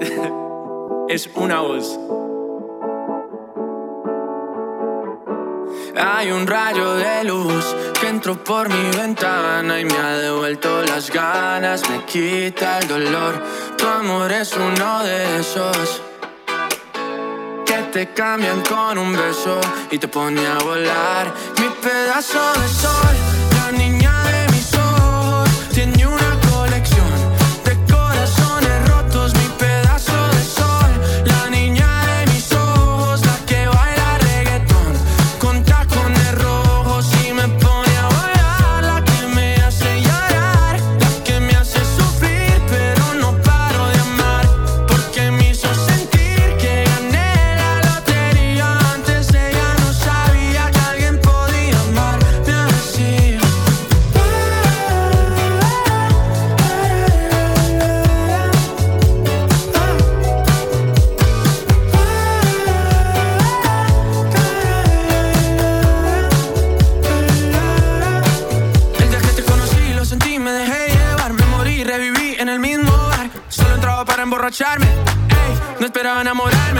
es 1.08 1.28
una 1.34 1.60
voz. 1.60 1.98
Hay 5.96 6.30
un 6.30 6.46
rayo 6.46 6.94
de 6.94 7.24
luz 7.24 7.76
que 8.00 8.08
entró 8.08 8.42
por 8.42 8.68
mi 8.68 8.96
ventana 8.96 9.78
y 9.80 9.84
me 9.84 9.96
ha 9.96 10.16
devuelto 10.16 10.82
las 10.82 11.10
ganas, 11.10 11.88
me 11.90 12.04
quita 12.04 12.78
el 12.78 12.88
dolor. 12.88 13.42
Tu 13.76 13.86
amor 13.86 14.32
es 14.32 14.56
uno 14.56 15.04
de 15.04 15.40
esos 15.40 16.02
que 17.66 17.82
te 17.92 18.12
cambian 18.14 18.62
con 18.62 18.98
un 18.98 19.12
beso 19.12 19.60
y 19.90 19.98
te 19.98 20.08
pone 20.08 20.46
a 20.46 20.58
volar. 20.58 21.32
Mi 21.58 21.68
pedazo 21.82 22.40
de 22.60 22.68
sol, 22.68 23.16
la 23.56 23.72
niña 23.72 24.09
no 75.78 75.86
esperaba 75.86 76.20
enamorarme 76.22 76.79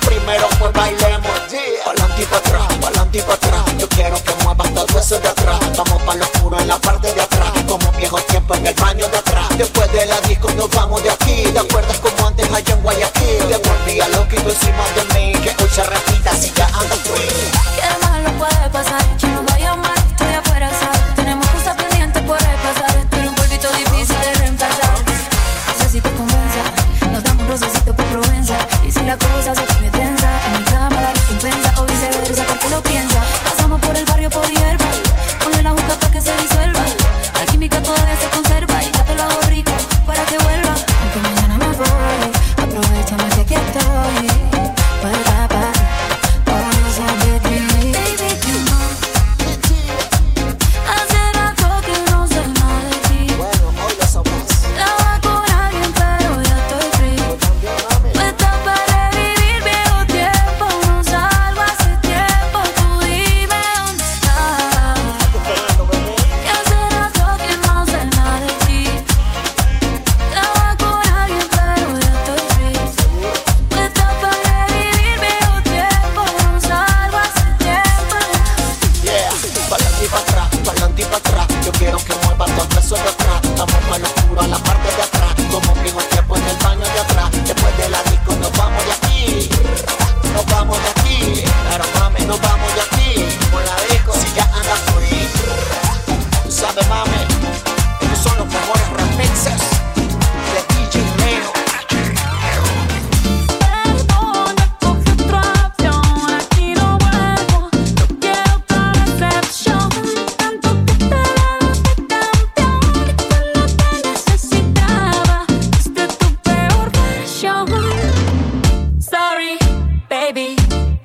primero 0.00 0.48
pues 0.58 0.72
bailemos 0.72 1.50
yeah. 1.50 1.84
Pa'lante 1.84 2.22
y 2.22 2.26
pa' 2.26 2.36
atrás, 2.36 2.66
pa'lante 2.80 3.18
y 3.18 3.22
pa' 3.22 3.34
atrás. 3.34 3.64
Yo 3.78 3.88
quiero 3.88 4.22
que 4.22 4.34
muevas 4.44 4.74
todo 4.74 4.98
eso 4.98 5.18
de 5.20 5.28
atrás. 5.28 5.58
Vamos 5.76 6.02
pa' 6.02 6.14
lo 6.14 6.24
oscuro 6.24 6.58
en 6.58 6.68
la 6.68 6.78
parte 6.78 7.12
de 7.12 7.20
atrás. 7.20 7.52
Como 7.68 7.90
viejo 7.92 8.18
tiempo 8.22 8.54
en 8.54 8.66
el 8.66 8.74
baño 8.74 9.08
de 9.08 9.18
atrás. 9.18 9.48
Después 9.56 9.90
de 9.92 10.06
la 10.06 10.20
disco 10.22 10.50
nos 10.56 10.70
vamos 10.70 11.02
de 11.02 11.10
aquí. 11.10 11.42
¿Te 11.52 11.58
acuerdas 11.58 11.98
como 11.98 12.26
antes 12.26 12.50
allá 12.52 12.74
en 12.74 12.82
Guayaquil? 12.82 13.38
Te 13.48 13.56
volví 13.68 14.00
a 14.00 14.08
loquito 14.08 14.50
encima 14.50 14.84
de 14.96 15.04
mí. 15.14 15.32
Que 15.42 15.50
hoy 15.62 15.70
se 15.74 15.84
repita 15.84 16.34
si 16.36 16.52
ya 16.52 16.66
andas 16.66 16.98
free 17.00 17.87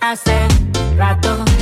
hace 0.03 0.47
rato. 0.97 1.52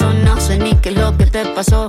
no 0.00 0.40
sé 0.40 0.58
ni 0.58 0.74
qué 0.76 0.88
es 0.88 0.96
lo 0.96 1.16
que 1.16 1.26
te 1.26 1.44
pasó. 1.54 1.88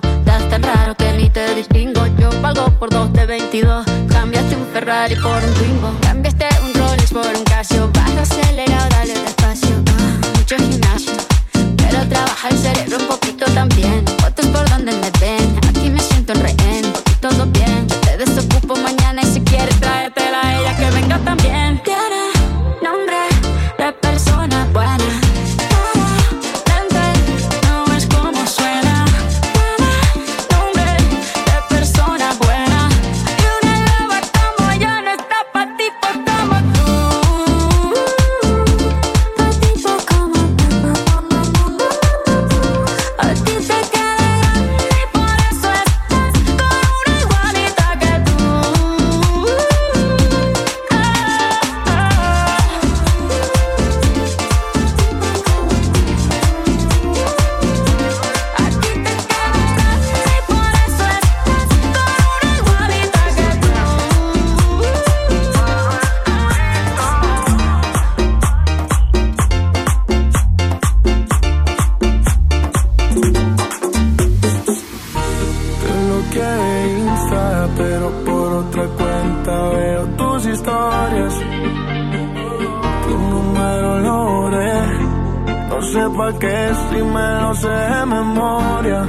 pa' 86.17 86.33
que 86.39 86.57
si 86.89 87.01
me 87.13 87.27
lo 87.41 87.53
sé 87.55 87.67
de 87.67 88.05
memoria. 88.05 89.01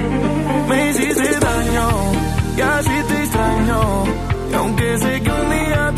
Me 0.68 0.90
hiciste 0.90 1.30
daño 1.46 1.88
y 2.56 2.60
así 2.60 2.96
te 3.08 3.16
extraño. 3.24 3.80
Y 4.50 4.54
aunque 4.54 4.98
sé 4.98 5.22
que 5.22 5.30
un 5.30 5.50
día 5.50 5.92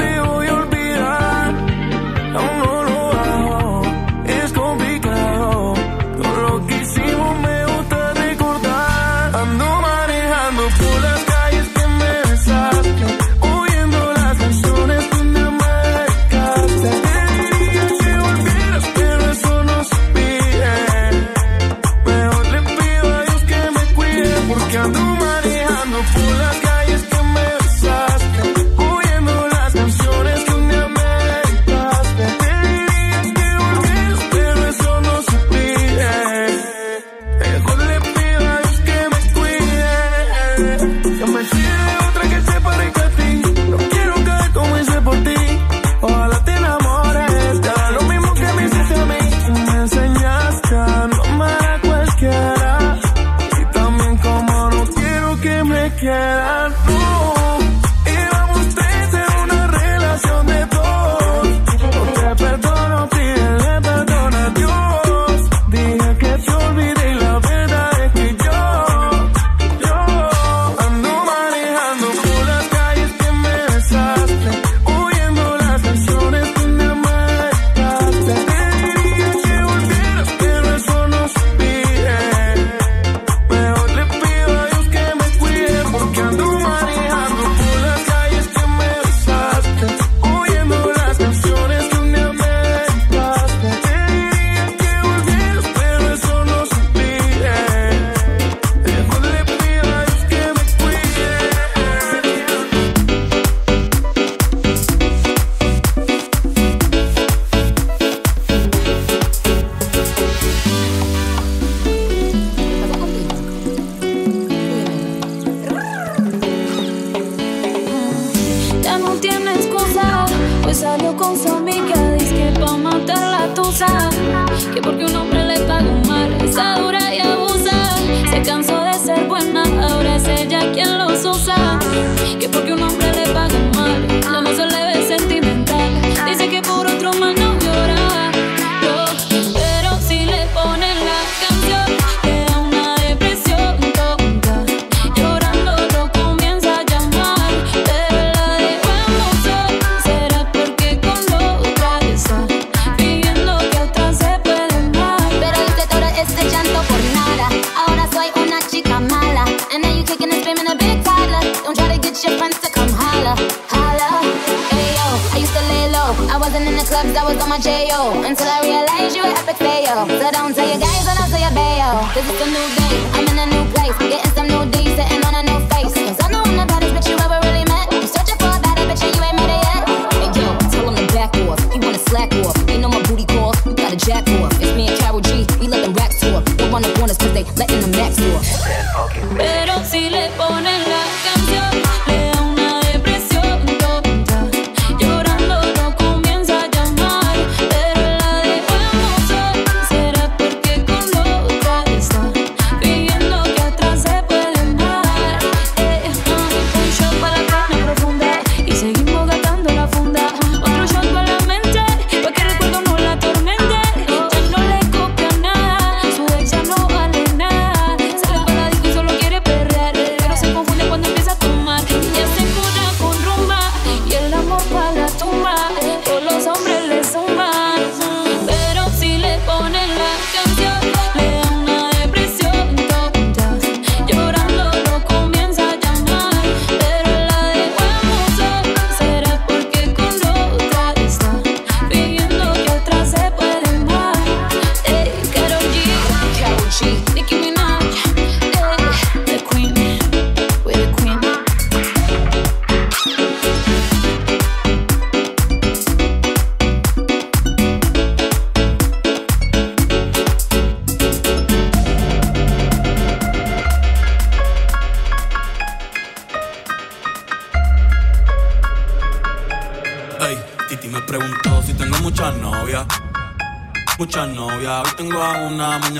I 166.08 166.38
wasn't 166.40 166.64
in 166.64 166.72
the 166.72 166.84
clubs, 166.88 167.12
I 167.12 167.20
was 167.20 167.36
on 167.42 167.50
my 167.50 167.58
J.O. 167.58 168.24
Until 168.24 168.48
I 168.48 168.64
realized 168.64 169.14
you 169.14 169.20
were 169.20 169.28
epic 169.28 169.60
fail. 169.60 170.08
So 170.08 170.24
don't 170.32 170.56
tell 170.56 170.64
your 170.64 170.80
guys, 170.80 171.04
I 171.04 171.12
don't 171.12 171.28
tell 171.28 171.36
your 171.36 171.52
bayo. 171.52 172.00
This 172.16 172.24
is 172.24 172.40
a 172.40 172.48
new 172.48 172.66
thing, 172.80 172.96
I'm 173.12 173.28
in 173.28 173.36
a 173.36 173.46
new 173.52 173.64
place. 173.76 173.92
Getting 174.00 174.32
some 174.32 174.48
new 174.48 174.64
D's, 174.72 174.96
sitting 174.96 175.27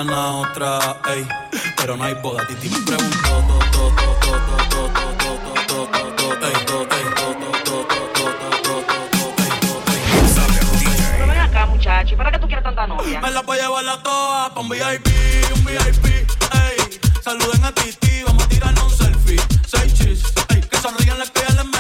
mañana 0.05 0.33
otra, 0.33 0.97
ey. 1.11 1.27
Pero 1.77 1.97
no 1.97 2.05
hay 2.05 2.15
boda, 2.15 2.47
Titi 2.47 2.69
me 2.69 2.81
preguntó, 2.83 3.29
Muchacho, 11.69 12.15
¿y 12.15 12.17
para 12.17 12.33
qué 12.33 12.39
tú 12.39 12.47
quieres 12.47 12.65
tanta 12.65 12.87
novia? 12.87 13.21
Me 13.21 13.31
la 13.31 13.43
voy 13.43 13.59
a 13.59 13.63
llevar 13.63 13.85
la 13.85 14.03
toa 14.03 14.53
pa' 14.55 14.61
un 14.61 14.69
VIP, 14.69 15.09
un 15.55 15.65
VIP, 15.65 16.07
ey. 16.07 17.01
Saluden 17.23 17.65
a 17.65 17.73
Titi, 17.73 18.23
vamos 18.25 18.45
a 18.45 18.49
tirarnos 18.49 18.85
un 18.85 18.91
selfie. 18.91 19.41
Seis 19.67 19.95
chis, 19.95 20.23
ey. 20.49 20.61
Que 20.61 20.77
sonrían 20.79 21.19
las 21.19 21.31
que 21.31 21.41
ya 21.41 21.55
les 21.55 21.78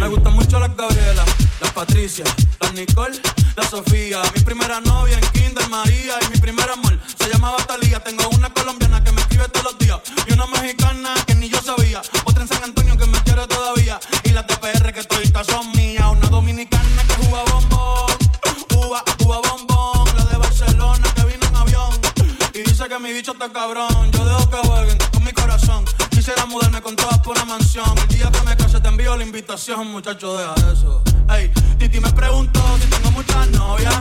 Me 0.00 0.08
gustan 0.08 0.32
mucho 0.32 0.58
las 0.58 0.74
Gabriela, 0.74 1.22
las 1.60 1.72
Patricia, 1.72 2.24
las 2.58 2.72
Nicole, 2.72 3.20
la 3.54 3.62
Sofía. 3.68 4.22
Mi 4.34 4.40
primera 4.40 4.80
novia 4.80 5.18
en 5.18 5.28
Kinder 5.32 5.68
María 5.68 6.14
y 6.26 6.30
mi 6.30 6.38
primer 6.38 6.70
amor 6.70 6.98
se 7.18 7.28
llamaba 7.28 7.58
Talía. 7.66 8.00
Tengo 8.00 8.26
una 8.30 8.48
colombiana 8.48 9.04
que 9.04 9.12
me 9.12 9.20
escribe 9.20 9.46
todos 9.50 9.64
los 9.64 9.78
días 9.78 10.00
y 10.26 10.32
una 10.32 10.46
mexicana 10.46 11.12
que 11.26 11.34
ni 11.34 11.50
yo 11.50 11.60
sabía. 11.60 12.00
Otra 12.24 12.42
en 12.42 12.48
San 12.48 12.64
Antonio 12.64 12.96
que 12.96 13.04
me 13.08 13.22
quiere 13.24 13.46
todavía 13.46 14.00
y 14.24 14.30
las 14.30 14.46
de 14.46 14.56
PR 14.56 14.90
que 14.90 15.04
todavía 15.04 15.44
son 15.44 15.70
mías. 15.72 16.06
Una 16.10 16.28
dominicana 16.30 17.02
que 17.06 17.26
juega 17.26 17.44
bombón, 17.52 18.10
uva, 18.76 19.04
uva 19.18 19.40
bombón. 19.50 20.16
La 20.16 20.24
de 20.24 20.36
Barcelona 20.38 21.12
que 21.14 21.24
vino 21.26 21.46
en 21.46 21.56
avión 21.56 21.92
y 22.54 22.62
dice 22.62 22.88
que 22.88 22.98
mi 22.98 23.12
bicho 23.12 23.32
está 23.32 23.52
cabrón. 23.52 24.10
Yo 24.12 24.24
dejo 24.24 24.48
que 24.48 24.66
jueguen 24.66 24.98
con 25.12 25.24
mi 25.24 25.32
corazón. 25.32 25.84
Quisiera 26.08 26.46
mudarme 26.46 26.80
con 26.80 26.96
todas 26.96 27.18
por 27.18 27.36
una 27.36 27.44
mansión. 27.44 28.09
Envío 29.10 29.16
la 29.16 29.24
invitación, 29.24 29.88
muchacho, 29.88 30.36
deja 30.36 30.54
eso. 30.72 31.02
Ey, 31.30 31.50
Titi 31.78 31.98
me 31.98 32.12
preguntó 32.12 32.60
si 32.80 32.86
tengo 32.88 33.10
muchas 33.10 33.50
novias. 33.50 33.98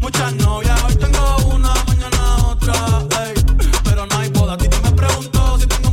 Muchas 0.00 0.34
novias, 0.34 0.84
hoy 0.84 0.94
tengo 0.94 1.36
una, 1.52 1.74
mañana 1.84 2.46
otra. 2.46 2.74
Ey, 3.24 3.34
pero 3.82 4.06
no 4.06 4.18
hay 4.18 4.28
boda. 4.30 4.56
Titi 4.56 4.76
me 4.84 4.92
preguntó 4.92 5.58
si 5.58 5.66
tengo 5.66 5.87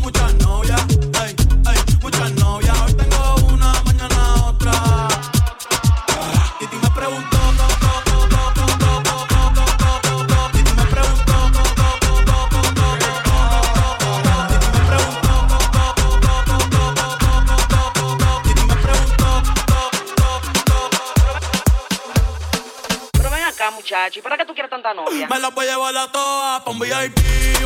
Me 25.30 25.40
la 25.40 25.50
voy 25.50 25.66
a 25.66 25.72
llevar 25.72 25.98
a 25.98 26.12
todas 26.12 26.62
pa' 26.62 26.72
un 26.72 26.78
VIP, 26.78 27.18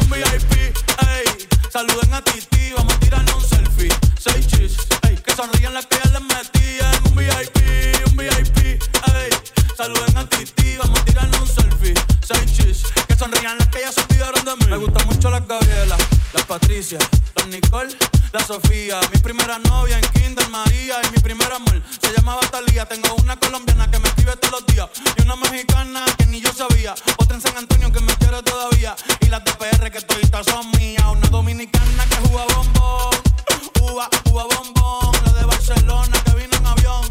un 0.02 0.10
VIP, 0.10 0.54
ey. 0.54 1.48
Saluden 1.70 2.14
a 2.14 2.22
Titi, 2.22 2.72
vamos 2.74 2.94
a 2.94 3.00
tirarnos 3.00 3.36
un 3.36 3.50
selfie. 3.50 3.90
Seis 4.18 4.48
chis, 4.48 4.78
ey. 5.04 5.18
Que 5.18 5.34
sonrían 5.34 5.74
las 5.74 5.86
que 5.86 5.98
ya 5.98 6.10
les 6.12 6.22
metían. 6.22 6.96
Un 7.06 7.16
VIP, 7.16 8.08
un 8.08 8.16
VIP, 8.16 8.82
ey. 9.14 9.30
Saluden 9.76 10.18
a 10.18 10.30
Titi, 10.30 10.78
vamos 10.78 11.00
a 11.00 11.06
tirarnos 11.06 11.42
un 11.42 11.48
selfie. 11.48 11.94
Seis 12.26 12.54
chis, 12.56 12.84
que 13.08 13.16
sonrían 13.16 13.58
las 13.58 13.68
que 13.68 13.82
ya 13.82 13.92
se 13.92 14.02
olvidaron 14.02 14.46
de 14.46 14.56
mí. 14.56 14.72
Me 14.72 14.78
gustan 14.78 15.08
mucho 15.08 15.30
las 15.30 15.46
Gabriela, 15.46 15.98
las 16.34 16.46
Patricia, 16.46 17.00
las 17.36 17.48
Nicole, 17.48 17.94
la 18.32 18.40
Sofía. 18.40 19.02
Mi 19.12 19.20
primera 19.20 19.60
novia 19.60 20.00
en 20.00 20.06
Kinder 20.14 20.48
María 20.50 21.02
y 21.04 21.12
mi 21.12 21.18
primer 21.18 21.52
amor 21.52 21.82
se 22.02 22.14
llamaba 22.14 22.40
Talía. 22.52 22.86
Tengo 22.86 23.16
una 23.16 23.36
colombiana 23.38 23.92
que 23.92 24.00
me 24.00 24.08
escribe 24.08 24.36
todos 24.38 24.62
los 24.62 24.66
días 24.68 24.90
y 25.18 25.22
una 25.24 25.36
mexicana 25.36 26.06
Antonio 27.58 27.92
que 27.92 28.00
me 28.02 28.14
quiere 28.16 28.42
todavía 28.44 28.96
y 29.22 29.26
las 29.28 29.44
de 29.44 29.52
PR 29.54 29.92
que 29.92 30.02
todavía 30.02 30.44
son 30.44 30.72
mías. 30.72 31.06
Una 31.06 31.28
dominicana 31.30 32.06
que 32.06 32.16
juega 32.28 32.46
bombón, 32.56 33.16
uva, 33.82 34.10
uva 34.32 34.44
bombón. 34.44 35.12
La 35.26 35.34
de 35.34 35.46
Barcelona 35.46 36.24
que 36.24 36.32
vino 36.36 36.58
en 36.58 36.68
avión 36.68 37.06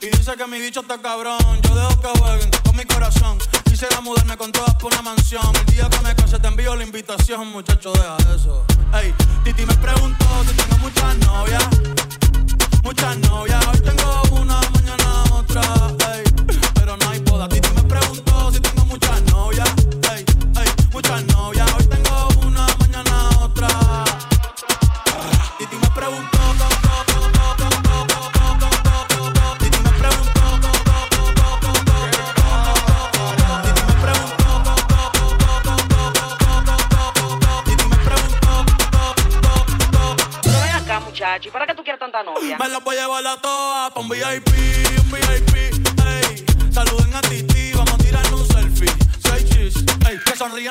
y 0.00 0.06
dice 0.06 0.36
que 0.36 0.46
mi 0.46 0.58
bicho 0.60 0.80
está 0.80 1.00
cabrón. 1.00 1.38
Yo 1.62 1.74
dejo 1.74 2.00
que 2.00 2.18
jueguen 2.18 2.50
con 2.64 2.76
mi 2.76 2.84
corazón. 2.84 3.38
Quisiera 3.64 4.00
mudarme 4.00 4.36
con 4.36 4.52
todas 4.52 4.74
por 4.76 4.92
una 4.92 5.02
mansión. 5.02 5.44
El 5.56 5.66
día 5.74 5.88
que 5.88 6.00
me 6.00 6.14
case 6.14 6.38
te 6.38 6.48
envío 6.48 6.74
la 6.76 6.84
invitación, 6.84 7.48
muchacho, 7.48 7.92
deja 7.92 8.16
eso. 8.34 8.64
Ey, 8.92 9.14
Titi 9.44 9.66
me 9.66 9.74
preguntó 9.74 10.26
si 10.46 10.54
tengo 10.54 10.78
muchas 10.78 11.16
novias. 11.18 11.64
Muchas 12.82 13.16
novias, 13.18 13.66
hoy 13.66 13.80
tengo 13.80 14.22
una, 14.32 14.60
mañana 14.72 15.24
otra. 15.32 15.62
Ey, 16.14 16.22
pero 16.84 16.96
no 16.98 17.10
hay 17.10 17.18
boda. 17.20 17.48
Titi 17.48 17.68
me 17.74 17.82
preguntó 17.82 18.52
si 18.52 18.60
tengo 18.60 18.84
muchas 18.84 19.22
novias. 19.22 19.68
Ey, 20.12 20.24
ey, 20.56 20.68
muchas 20.92 21.24
novias, 21.24 21.66
hoy 21.74 21.84
tengo 21.86 22.28
una, 22.46 22.66
mañana 22.78 23.28
otra. 23.40 23.68
Titi 25.58 25.76
me 25.76 25.88
preguntó. 25.90 26.34
Muchachi, 41.06 41.50
¿para 41.50 41.66
qué 41.66 41.74
tú 41.74 41.82
quieres 41.82 42.00
tanta 42.00 42.22
novia? 42.24 42.58
Me 42.58 42.68
la 42.68 42.78
voy 42.78 42.96
a 42.96 43.02
llevar 43.02 43.26
a 43.26 43.36
todas 43.40 43.92
pa' 43.92 44.00
un 44.00 44.08
VIP, 44.08 44.48
un 44.98 45.10
VIP, 45.12 45.73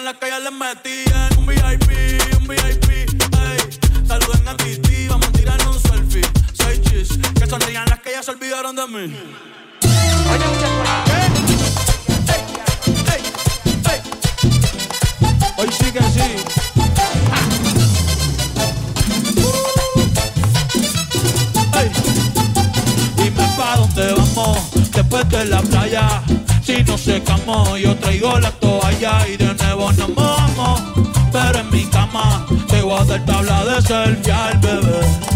Las 0.03 0.15
que 0.15 0.27
ya 0.27 0.39
les 0.39 0.51
metían. 0.51 1.37
Un 1.37 1.45
VIP, 1.45 2.37
un 2.37 2.47
VIP, 2.47 2.89
ey. 2.91 4.05
Saluden 4.05 4.47
a 4.49 4.57
Titi, 4.57 5.07
vamos 5.07 5.27
a 5.27 5.31
tirarnos 5.31 5.77
un 5.77 5.81
selfie. 5.81 6.21
Seis 6.53 6.81
chis, 6.81 7.17
que 7.39 7.47
sonrían 7.47 7.85
las 7.89 7.99
que 8.01 8.11
ya 8.11 8.21
se 8.21 8.31
olvidaron 8.31 8.75
de 8.75 8.87
mí. 8.87 9.15
Oye, 10.31 10.45
muchacho, 10.49 10.83
Hoy 15.57 15.69
sí 15.71 15.91
que 15.91 16.01
sí. 16.01 16.43
Dónde 23.75 24.13
vamos 24.13 24.91
después 24.91 25.29
de 25.29 25.45
la 25.45 25.61
playa. 25.61 26.22
Si 26.75 26.83
no 26.85 26.97
secamos, 26.97 27.79
yo 27.79 27.95
traigo 27.97 28.39
la 28.39 28.49
toalla 28.49 29.27
y 29.27 29.37
de 29.37 29.53
nuevo 29.53 29.91
nos 29.91 30.09
mojamos. 30.09 30.81
Pero 31.31 31.59
en 31.59 31.69
mi 31.69 31.83
cama 31.85 32.47
te 32.67 32.81
voy 32.81 32.99
a 32.99 33.25
tabla 33.25 33.63
de 33.65 33.81
selfie 33.83 34.31
al 34.31 34.57
bebé. 34.57 35.32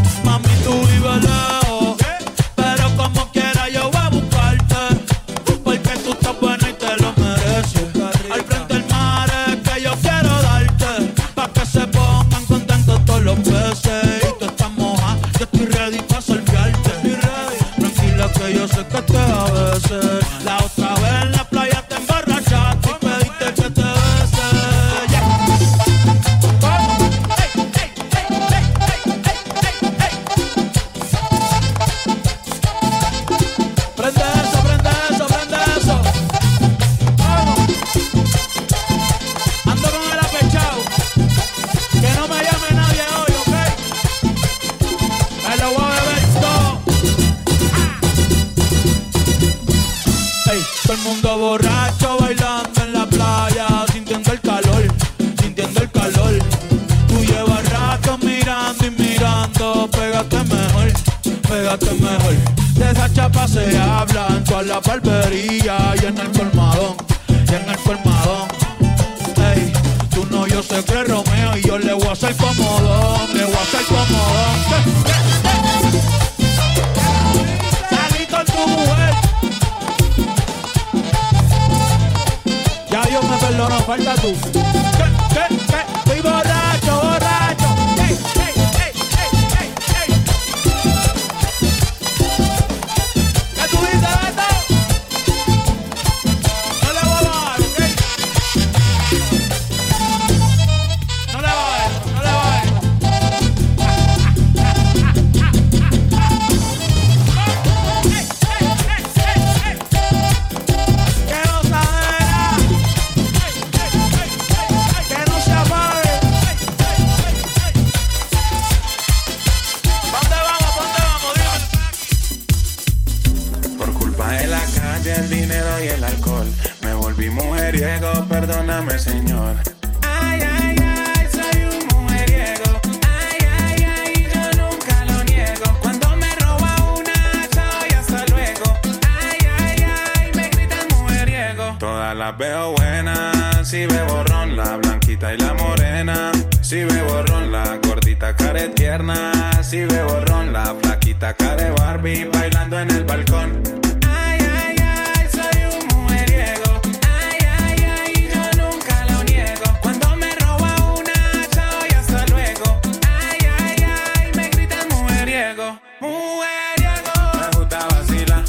Barbie 151.77 152.25
bailando 152.25 152.79
en 152.79 152.91
el 152.91 153.03
balcón. 153.03 153.61
Ay, 154.07 154.39
ay, 154.39 154.75
ay, 154.79 155.27
soy 155.31 155.63
un 155.79 155.87
mujeriego. 155.87 156.81
Ay, 157.19 157.39
ay, 157.59 157.77
ay, 157.97 158.29
yo 158.33 158.63
nunca 158.63 159.05
lo 159.09 159.23
niego. 159.23 159.65
Cuando 159.81 160.15
me 160.15 160.33
roba 160.35 160.75
una, 160.99 161.47
chao 161.49 161.79
y 161.89 161.93
hasta 161.93 162.25
luego. 162.27 162.79
Ay, 163.07 163.39
ay, 163.59 163.75
ay, 164.15 164.31
me 164.35 164.49
gritan 164.49 164.87
mujeriego. 164.89 165.79
Mujeriego. 166.01 167.13
Me 167.39 167.57
gusta 167.57 167.79
vacilar. 167.87 168.43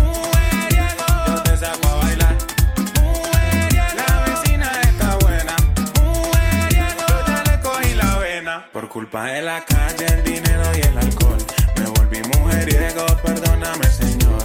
Mujeriego. 0.00 1.06
Yo 1.26 1.42
te 1.42 1.56
saco 1.56 1.88
a 1.88 1.94
bailar. 2.04 2.36
Mujeriego. 3.00 3.94
La 3.96 4.24
vecina 4.26 4.68
está 4.82 5.16
buena. 5.16 5.56
Mujeriego. 6.02 7.04
Yo 7.08 7.26
ya 7.26 7.42
le 7.44 7.60
cogí 7.60 7.94
la 7.94 8.18
vena. 8.18 8.66
Por 8.72 8.88
culpa 8.88 9.24
de 9.24 9.42
la 9.42 9.64
calle, 9.64 10.06
el 10.06 10.24
dinero 10.24 10.64
y 10.76 10.80
el 10.80 10.98
alcohol. 10.98 11.19
Mujeriego, 12.50 13.06
perdóname, 13.22 13.84
señor. 13.86 14.42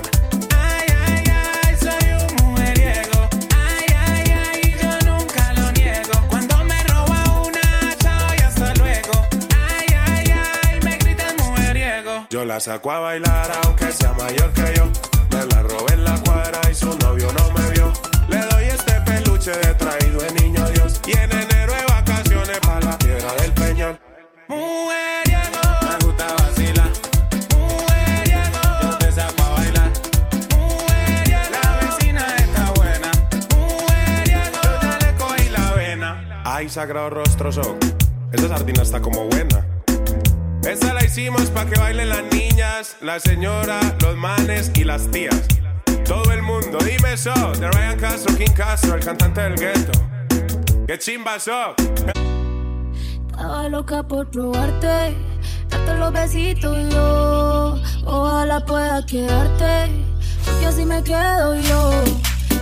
Ay, 0.56 0.88
ay, 1.08 1.24
ay, 1.28 1.76
soy 1.80 2.08
un 2.22 2.46
mujeriego. 2.46 3.28
Ay, 3.68 3.86
ay, 4.08 4.26
ay, 4.46 4.76
yo 4.80 5.12
nunca 5.12 5.54
lo 5.54 5.72
niego. 5.72 6.14
Cuando 6.30 6.64
me 6.66 6.84
roba 6.84 7.24
una, 7.48 7.98
chao 7.98 8.28
y 8.38 8.42
hasta 8.44 8.74
luego. 8.76 9.28
Ay, 9.68 9.88
ay, 10.08 10.26
ay, 10.32 10.80
me 10.84 10.98
gritan 10.98 11.36
mujeriego. 11.38 12.28
Yo 12.30 12.46
la 12.46 12.60
saco 12.60 12.92
a 12.92 13.00
bailar, 13.00 13.52
aunque 13.64 13.92
sea 13.92 14.14
mayor 14.14 14.52
que 14.54 14.74
yo. 14.76 14.86
Me 15.32 15.46
la 15.48 15.64
robé 15.64 15.94
en 15.94 16.04
la 16.04 16.20
cuadra 16.20 16.62
y 16.72 16.76
su 16.76 16.96
novio 17.00 17.34
no 17.34 17.52
me 17.54 17.72
vio. 17.72 17.92
Le 18.28 18.38
doy 18.38 18.66
este 18.66 19.02
peluche 19.02 19.52
de 19.52 19.74
traído 19.74 20.20
de 20.22 20.32
sagrado 36.76 37.10
rostro 37.10 37.54
son. 37.54 37.78
Esa 38.34 38.50
sardina 38.50 38.82
está 38.82 39.02
como 39.02 39.24
buena. 39.28 39.66
Esta 40.70 40.94
la 40.94 41.06
hicimos 41.06 41.50
pa' 41.52 41.66
que 41.68 41.80
bailen 41.80 42.10
las 42.10 42.24
niñas, 42.34 42.98
la 43.00 43.18
señora, 43.18 43.80
los 44.02 44.18
manes 44.18 44.74
y 44.76 44.84
las 44.84 45.10
tías. 45.10 45.42
Todo 46.04 46.34
el 46.34 46.42
mundo, 46.42 46.78
dime 46.80 47.14
eso. 47.14 47.34
De 47.62 47.72
Ryan 47.72 47.98
Castro, 47.98 48.36
King 48.36 48.54
Castro, 48.54 48.96
el 48.96 49.06
cantante 49.06 49.40
del 49.40 49.56
gueto. 49.56 49.94
¡Qué 50.86 51.00
chimba 51.00 51.40
so! 51.40 51.76
Estaba 53.32 53.70
loca 53.70 54.04
por 54.04 54.30
probarte, 54.30 55.16
darte 55.70 55.96
los 55.98 56.12
besitos 56.12 56.94
yo. 56.94 57.80
Ojalá 58.06 58.60
pueda 58.66 59.06
quedarte, 59.06 59.92
porque 60.44 60.66
así 60.66 60.86
me 60.86 61.02
quedo 61.02 61.56
yo. 61.56 62.04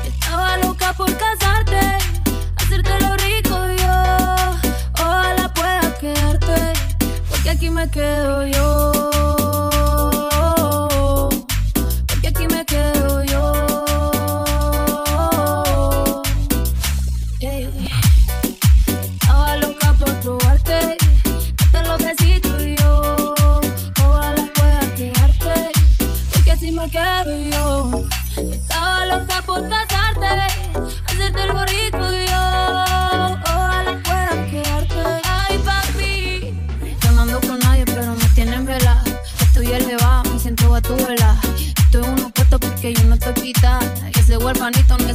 Estaba 0.05 0.57
loca 0.57 0.93
por 0.93 1.11
casarte, 1.17 1.79
hacerte 2.57 2.99
lo 2.99 3.17
rico 3.17 3.52
aquí 7.53 7.69
me 7.69 7.87
quedo 7.89 8.47
yo. 8.47 8.91
Porque 12.07 12.27
aquí 12.27 12.47
me 12.47 12.65
quedo 12.65 13.23
yo. 13.23 13.43
Estaba 19.19 19.57
loca 19.57 19.93
por 19.99 20.13
probarte, 20.21 20.97
darte 21.71 21.89
los 21.89 21.97
besitos 22.03 22.61
y 22.63 22.75
yo. 22.75 23.35
Ojalá 24.03 24.49
pueda 24.55 24.95
quedarte, 24.95 25.71
porque 26.33 26.51
así 26.51 26.71
me 26.71 26.89
quedo 26.89 27.37
yo. 27.51 28.03
Estaba 28.51 29.05
loca 29.05 29.41
por 29.45 29.69
casarte, 29.69 30.27
hacerte 31.05 31.43
el 31.43 31.51
y 32.13 32.27
yo. 32.27 32.52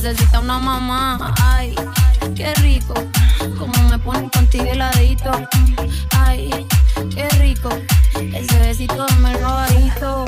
Necesita 0.09 0.41
una 0.41 0.59
mamá. 0.59 1.35
Ay, 1.43 1.75
qué 2.35 2.55
rico. 2.55 2.95
Como 3.59 3.89
me 3.91 3.99
ponen 3.99 4.31
contigo 4.31 4.65
heladito. 4.65 5.31
Ay, 6.17 6.67
qué 7.15 7.29
rico. 7.41 7.69
Ese 8.15 8.59
besito 8.59 9.07
me 9.21 9.37
robadito. 9.37 10.28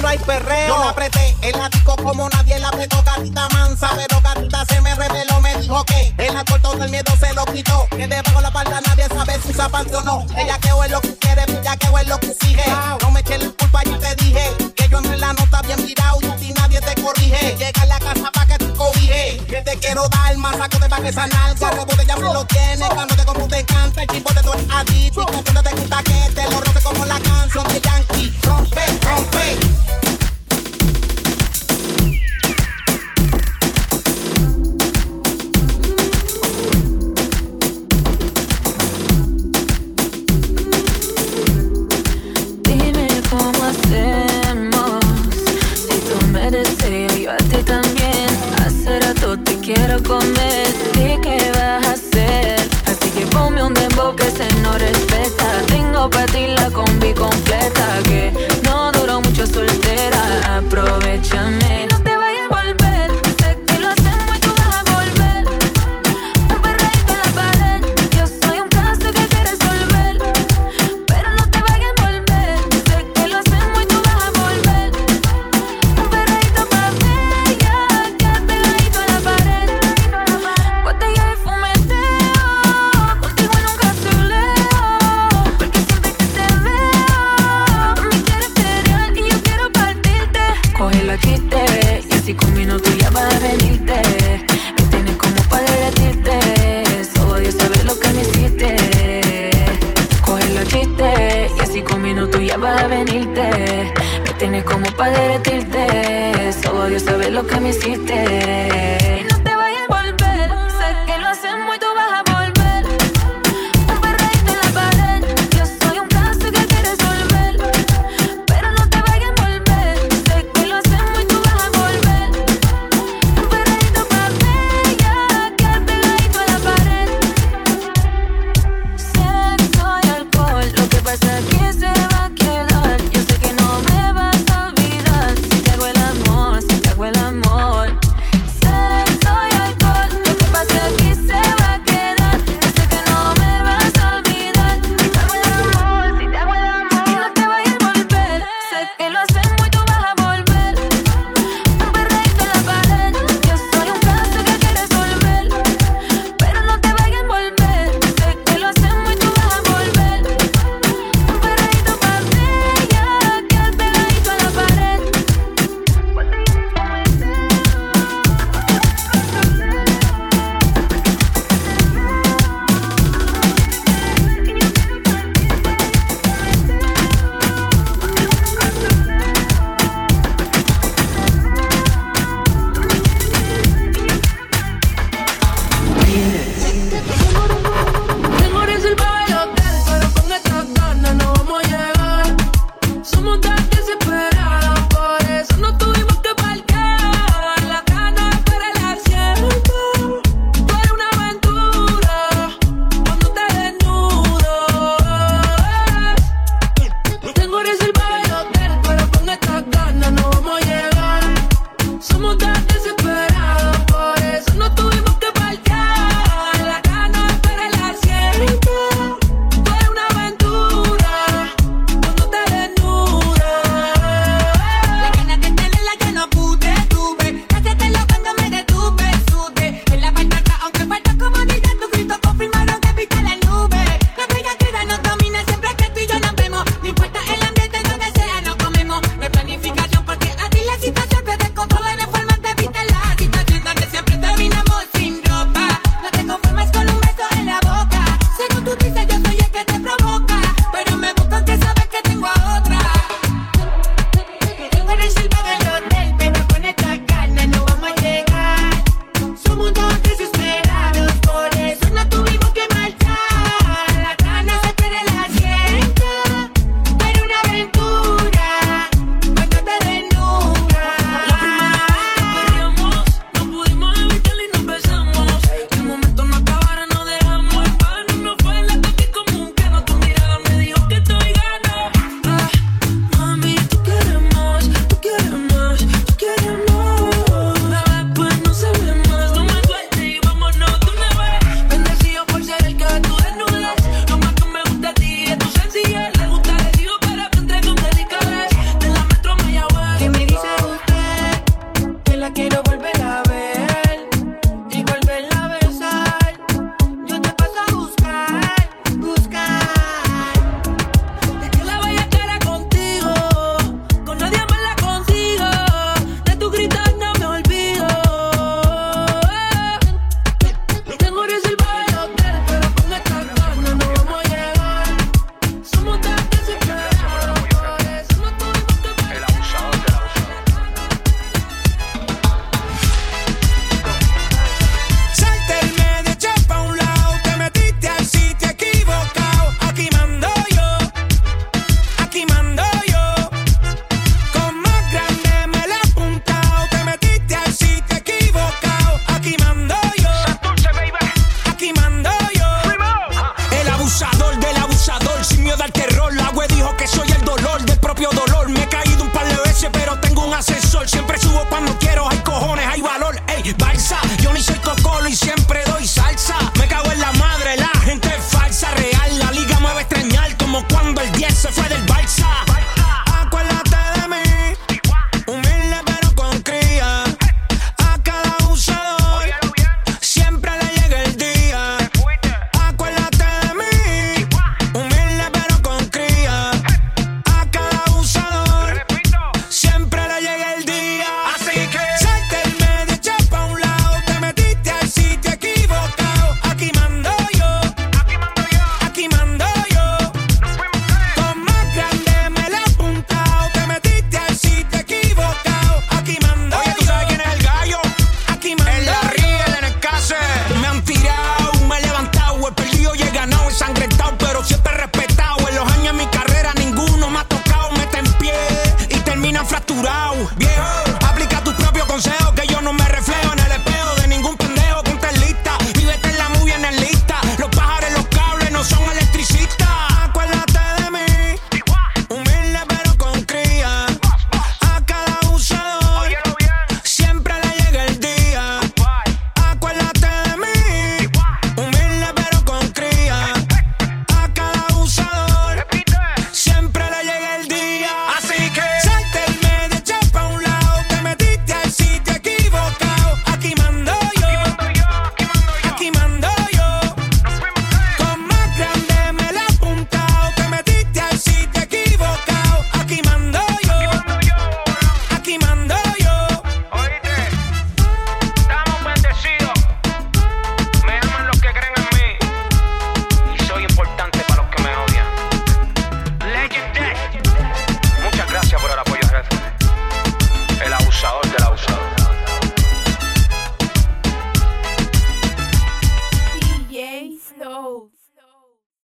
No 0.00 0.08
hay 0.08 0.18
perreo. 0.18 0.68
Yo 0.68 0.78
la 0.78 0.90
apreté 0.90 1.36
en 1.42 1.58
la 1.58 1.68
disco 1.68 1.96
como 1.96 2.28
nadie 2.28 2.58
la 2.58 2.68
apretó. 2.68 3.02
Gatita 3.02 3.48
mansa, 3.50 3.90
pero 3.96 4.20
gatita 4.20 4.64
se 4.66 4.80
me 4.80 4.94
reveló. 4.94 5.40
Me 5.40 5.56
dijo 5.56 5.84
que 5.84 6.14
en 6.18 6.34
la 6.34 6.44
cortó 6.44 6.74
del 6.76 6.90
miedo 6.90 7.12
se 7.18 7.32
lo 7.34 7.44
quitó. 7.46 7.86
Que 7.90 8.06
debajo 8.06 8.40
la 8.40 8.50
palda 8.50 8.80
nadie 8.86 9.06
sabe 9.08 9.40
si 9.42 9.50
usa 9.50 9.68
panty 9.68 9.94
o 9.94 10.02
no. 10.02 10.26
Ella 10.36 10.58
que 10.58 10.68
es 10.68 10.90
lo 10.90 11.00
que 11.00 11.16
quiere, 11.16 11.42
ella 11.48 11.76
que 11.76 11.86
es 11.86 12.08
lo 12.08 12.18
que 12.20 12.26
exige. 12.28 12.64
No 13.02 13.10
me 13.10 13.20
eches 13.20 13.42
la 13.42 13.50
culpa, 13.50 13.82
yo 13.84 13.98
te 13.98 14.14
dije. 14.16 14.72
Que 14.74 14.88
yo 14.88 14.98
en 14.98 15.20
la 15.20 15.32
nota 15.32 15.62
bien 15.62 15.84
mirado 15.84 16.18
y 16.22 16.26
a 16.26 16.36
ti 16.36 16.52
nadie 16.52 16.80
te 16.80 17.02
corrige. 17.02 17.56
Llega 17.56 17.82
a 17.82 17.86
la 17.86 17.98
casa 17.98 18.30
pa' 18.32 18.46
que 18.46 18.58
te 18.58 18.72
cobije. 18.72 19.42
Que 19.48 19.62
te 19.62 19.78
quiero 19.78 20.08
dar 20.08 20.36
más 20.36 20.56
saco 20.56 20.78
de 20.78 20.88
pa' 20.88 21.00
que. 21.00 21.12
Robo 21.12 21.96
de 21.96 22.06
ya 22.06 22.16
me 22.16 22.32
lo 22.32 22.44
tiene. 22.44 22.86
Cuando 22.88 23.16
te 23.16 23.24
compro 23.24 23.48
te 23.48 23.60
encanta. 23.60 24.02
El 24.02 24.08
tipo 24.08 24.32
de 24.32 24.42
tu 24.42 24.52
adicto. 24.52 25.26
Te 25.26 25.72
gusta 25.74 26.02
que 26.02 26.30
te 26.34 26.50
lo 26.50 26.60
roce 26.60 26.80
como 26.82 27.04
la 27.06 27.18
canción 27.18 27.66
de 27.68 27.80
Yankee. 27.80 28.38
Rompe, 28.42 28.82
rompe. 29.02 29.75